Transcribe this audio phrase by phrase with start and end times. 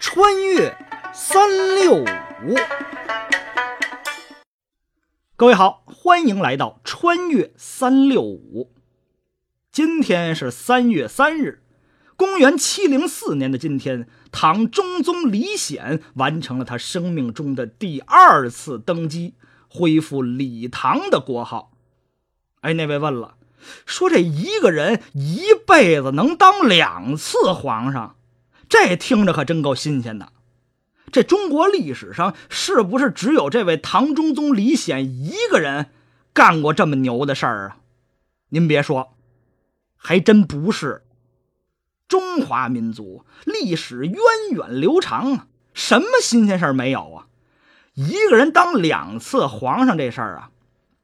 [0.00, 0.78] 穿越
[1.12, 2.06] 三六五，
[5.36, 8.72] 各位好，欢迎来到穿越三六五。
[9.70, 11.62] 今天是三月三日，
[12.16, 19.34] 公元七零四年的今天，唐中宗李显完成了他生命中的第二次登基，
[19.68, 21.72] 恢复李唐的国号。
[22.62, 23.36] 哎，那位问了，
[23.84, 28.16] 说这一个人一辈子能当两次皇上？
[28.70, 30.32] 这听着可真够新鲜的，
[31.10, 35.90] 这中国历史上是不是只有这位唐中宗李显一个人
[36.32, 37.78] 干过这么牛的事儿啊？
[38.50, 39.14] 您别说，
[39.96, 41.02] 还真不是。
[42.06, 44.16] 中华民族历史源
[44.52, 47.26] 远流长啊，什么新鲜事儿没有啊？
[47.94, 50.50] 一个人当两次皇上这事儿啊，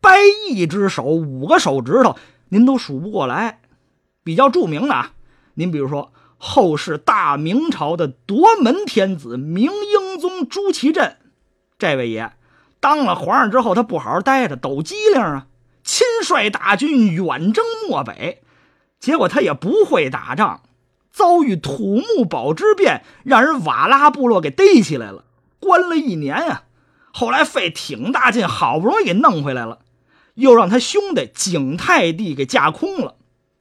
[0.01, 2.17] 掰一只手五个手指头
[2.51, 3.61] 您都数不过来。
[4.23, 5.15] 比较著名的啊，
[5.55, 6.13] 您比如说。
[6.39, 11.17] 后世大明朝的夺门天子明英宗朱祁镇，
[11.79, 12.33] 这位爷
[12.81, 15.47] 当了皇上之后，他不好好待着，抖机灵啊，
[15.83, 18.43] 亲率大军远征漠北，
[19.01, 20.61] 结果他也不会打仗，
[21.11, 25.25] 遭遇土木堡之变，让人瓦剌部落给逮起来了，
[25.59, 26.65] 关了一年啊。
[27.13, 29.79] 后来费挺大劲，好不容易给弄回来了，
[30.35, 33.17] 又让他兄弟景泰帝给架空了。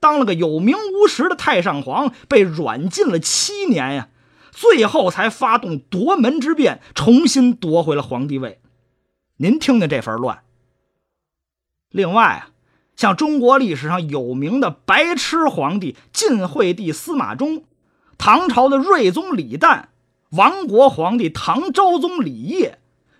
[0.06, 4.08] 当了个有名无实的太上皇，被软禁了七年呀，
[4.52, 8.60] 最后才发动夺门之变，重新夺回了皇帝位。
[9.38, 10.44] 您听听这份乱。
[11.90, 12.50] 另外啊，
[12.94, 17.64] 像中国历史上有名的白痴皇帝晋惠帝司马衷，
[18.16, 19.86] 唐朝的睿宗李旦，
[20.30, 22.76] 亡国皇帝唐昭宗李晔，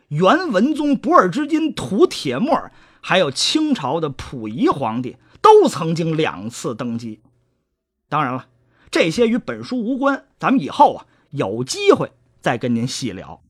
[0.06, 2.70] 元文宗不二之君吐铁默，
[3.00, 5.16] 还有清朝的溥仪皇帝。
[5.46, 7.20] 都曾经两次登基，
[8.08, 8.48] 当然了，
[8.90, 13.40] 这些与本书无关，咱们以后啊有机会再跟您细聊。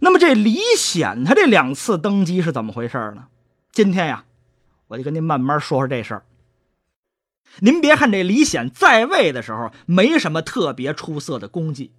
[0.00, 3.28] 那么这李显他这两次登基是怎么回事呢？
[3.72, 4.26] 今天呀，
[4.88, 6.26] 我就跟您慢慢说说这事儿。
[7.60, 11.90] 您别看这李显在位的时候没什么特别出色的功绩，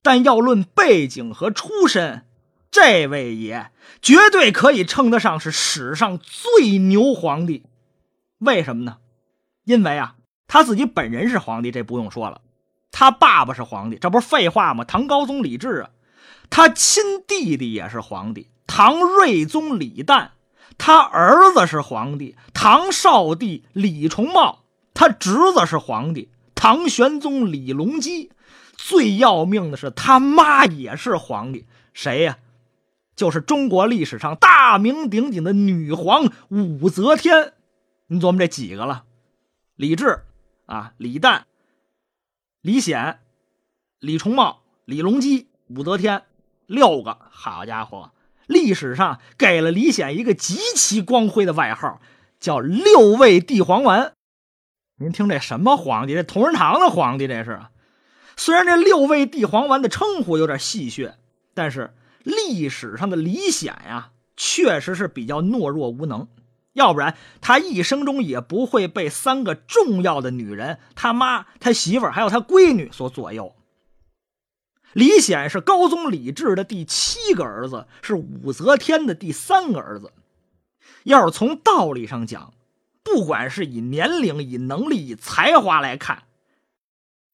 [0.00, 2.24] 但要论背景和出身，
[2.70, 3.70] 这位爷
[4.00, 7.64] 绝对可以称得上是史上最牛皇帝。
[8.40, 8.98] 为什么呢？
[9.64, 10.16] 因为啊，
[10.48, 12.40] 他自己本人是皇帝，这不用说了。
[12.90, 14.84] 他爸爸是皇帝，这不是废话吗？
[14.84, 15.90] 唐高宗李治啊，
[16.50, 20.30] 他亲弟弟也是皇帝，唐睿宗李旦。
[20.78, 24.64] 他儿子是皇帝，唐少帝李重茂。
[24.94, 28.32] 他侄子是皇帝，唐玄宗李隆基。
[28.76, 32.38] 最要命的是，他妈也是皇帝，谁呀？
[33.14, 37.52] 就是中国历史上大名鼎鼎的女皇武则天。
[38.12, 39.04] 你琢磨这几个了？
[39.76, 40.22] 李治
[40.66, 41.42] 啊，李旦、
[42.60, 43.20] 李显、
[44.00, 46.24] 李重茂、李隆基、武则天，
[46.66, 47.16] 六个。
[47.30, 48.10] 好家伙，
[48.48, 52.00] 历史上给了李显一个极其光辉的外号，
[52.40, 54.12] 叫“六味地黄丸”。
[54.98, 56.14] 您听这什么皇帝？
[56.14, 57.60] 这同仁堂的皇帝这是？
[58.36, 61.14] 虽然这“六味地黄丸”的称呼有点戏谑，
[61.54, 61.94] 但是
[62.24, 66.26] 历史上的李显呀，确实是比较懦弱无能。
[66.80, 73.54] 要不然，他一生中也不会被三个重要的女人——他妈、他媳妇儿还有他闺女所左右。
[74.94, 80.12] 李显是高宗李治的第七个儿子，是武则天的第三个儿子。
[81.04, 82.52] 要是从道理上讲，
[83.04, 86.24] 不管是以年龄、以能力、以才华来看，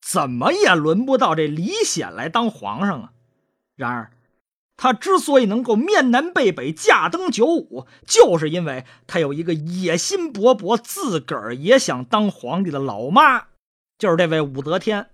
[0.03, 3.13] 怎么也轮不到这李显来当皇上啊。
[3.75, 4.11] 然而，
[4.77, 13.47] 他之所以能够面南背北驾登九五，就是因为他有一个野心勃勃、自个儿也想当皇帝的老妈，
[13.99, 15.09] 就是这位武则天。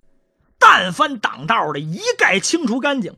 [0.59, 3.15] 但凡挡道的，一概清除干净。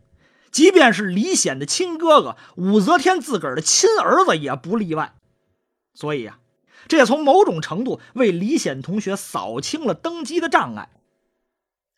[0.51, 5.15] 即便是李显的亲哥哥，武则天自个儿的亲儿子也不例外。
[5.93, 6.39] 所以呀，
[6.87, 10.89] 这也从某种程度为李显同学扫清了登基的障碍，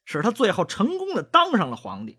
[0.06, 2.18] 使他最后成功的当上了皇帝。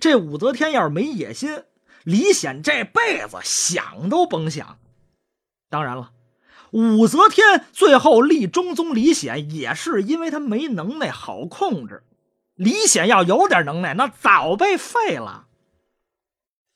[0.00, 1.64] 这武则天要是没野心，
[2.04, 4.78] 李显这辈子想都甭想。
[5.68, 6.12] 当然了，
[6.72, 12.02] 武则天最后立中宗李显，也是因为他没能耐，好控制。
[12.54, 15.46] 李显要有点能耐，那早被废了。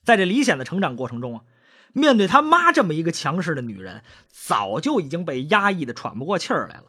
[0.05, 1.45] 在这李显的成长过程中啊，
[1.93, 6.85] 面对他妈这么一个强势的女人，早就已经被压抑的喘不过气儿来了。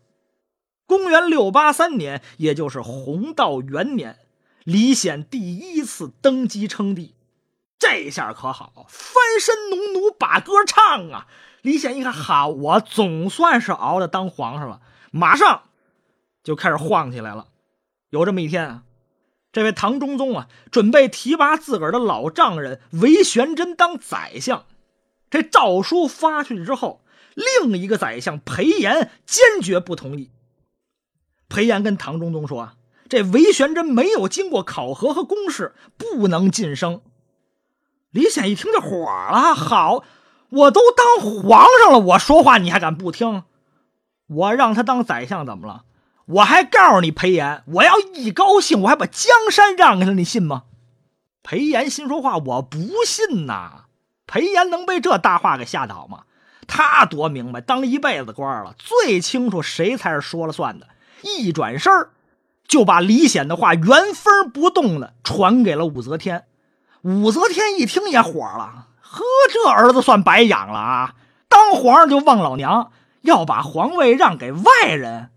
[0.85, 4.19] 公元六八三年，也就是弘道元年。
[4.63, 7.15] 李显第一次登基称帝，
[7.79, 11.27] 这下可好，翻身农奴把歌唱啊！
[11.61, 14.81] 李显一看，好，我总算是熬着当皇上了，
[15.11, 15.63] 马上
[16.43, 17.47] 就开始晃起来了。
[18.09, 18.83] 有这么一天啊，
[19.51, 24.65] 这位唐中宗啊，准备提拔自个儿的老丈人韦玄真当宰相。
[25.29, 27.01] 这诏书发去之后，
[27.35, 30.31] 另一个宰相裴炎坚决不同意。
[31.49, 32.75] 裴炎跟唐中宗说：“啊
[33.09, 37.01] 这韦玄真没有经过考核和公示，不能晋升。”
[38.11, 40.03] 李显一听就火了：“好，
[40.49, 43.43] 我都当皇上了，我说话你还敢不听？
[44.27, 45.83] 我让他当宰相怎么了？”
[46.27, 50.63] 我还告诉你，裴炎，我要一高兴，我还把江山让给他，你信吗？
[51.41, 53.85] 裴炎心说话，我不信呐。
[54.25, 56.23] 裴炎能被这大话给吓倒吗？
[56.67, 60.87] 他多明白，当一辈子官了，最清楚谁才是说了算的。
[61.21, 61.93] 一转身
[62.67, 66.45] 就把李显的话原封不动的传给了武则天。
[67.03, 71.15] 武则天一听也火了，呵，这儿子算白养了啊！
[71.47, 72.91] 当皇上就忘老娘，
[73.21, 75.29] 要把皇位让给外人。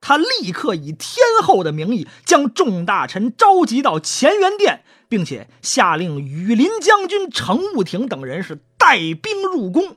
[0.00, 9.96] 他立刻以天后的名义将众大臣召集到乾元殿，并且下令羽林将军程务亭等人是带兵入宫。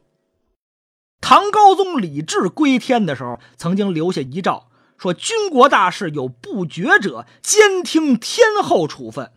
[1.21, 4.67] 唐高宗李治归天的时候，曾经留下遗诏，
[4.97, 9.31] 说军国大事有不决者，兼听天后处分。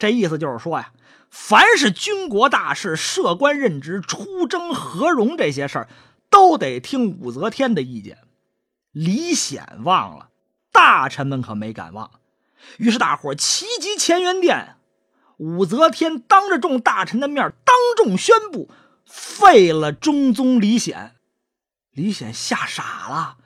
[0.00, 0.92] 这意思就是说呀，
[1.30, 5.88] 凡是军国大事、设官任职、出征和荣这些事儿，
[6.30, 8.18] 都得听武则天的意见。
[8.92, 10.30] 李显忘了，
[10.72, 12.10] 大臣们可没敢忘。
[12.78, 14.76] 于是大伙齐集乾元殿，
[15.36, 18.70] 武则天当着众大臣的面当众宣布
[19.04, 21.16] 废了中宗李显。
[21.90, 23.36] 李显吓傻了。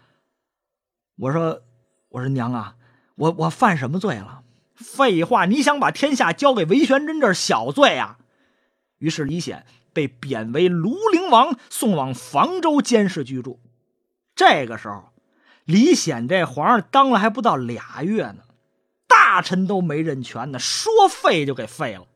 [1.17, 1.63] 我说
[2.11, 2.77] ：“我说娘啊，
[3.17, 4.43] 我我犯什么罪了？”
[4.75, 8.19] 废话，你想把天下交给韦玄真，这是小罪啊。
[8.99, 13.61] 于是李显被贬为庐陵王，送往房州监视居住。
[14.35, 15.11] 这个时候。
[15.67, 18.43] 李显这皇上当了还不到俩月呢，
[19.09, 22.07] 大臣都没认全呢，说废就给废了。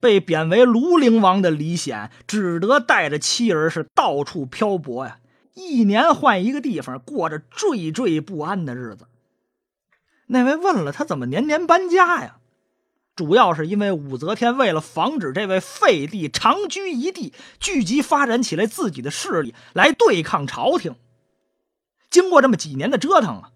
[0.00, 5.18] 被贬为庐陵王的李显，只得带着妻儿是到处漂泊呀，
[5.54, 9.06] 一年换一个地方，过着惴惴不安的日子。
[10.26, 12.38] 那位问了他怎么年年搬家呀？
[13.14, 20.96] 主要是因为武则天为了防止这位废帝长居一地，聚集发展起来自己的势力来对抗朝廷。
[22.10, 23.50] 经过这么几年的折腾啊，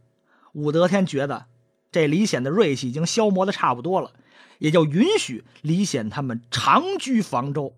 [0.52, 1.44] 武则天觉得
[1.92, 4.12] 这李显的锐气已经消磨的差不多了，
[4.58, 7.74] 也就允许李显他们长居房州。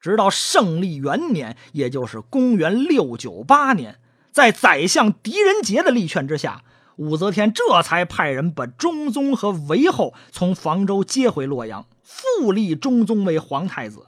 [0.00, 4.00] 直到胜利元年，也就是公元六九八年，
[4.32, 6.64] 在宰相狄仁杰的力劝之下，
[7.00, 14.06] 武则天这才派人把中宗和韦后从房州接回洛阳，复立中宗为皇太子。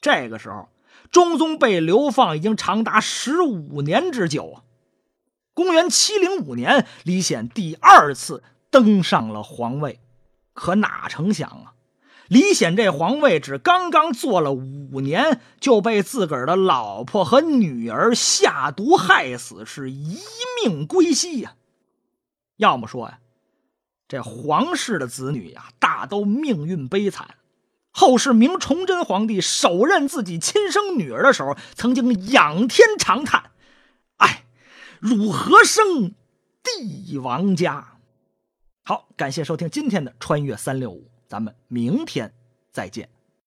[0.00, 0.68] 这个时候。
[1.10, 4.56] 中宗被流放已经长达十五年之久啊！
[5.52, 10.00] 公元七零五年，李显第二次登上了皇位，
[10.54, 11.74] 可哪成想啊，
[12.28, 20.16] 李显这皇位只刚刚坐了五年，就被自个儿的老婆和女儿下毒害死，是一
[20.64, 21.56] 命归西呀！
[22.56, 23.18] 要么说呀，
[24.08, 27.36] 这皇室的子女呀，大都命运悲惨。
[27.90, 33.50] 后世明崇祯皇帝手刃自己亲生女儿的时候，曾经仰天长叹
[34.16, 34.44] ：“哎，
[34.98, 36.14] 汝何生
[36.62, 37.98] 帝王家？”
[38.84, 42.32] 好，感谢收听今天的《穿越三六五》，咱们明天
[42.70, 43.08] 再见。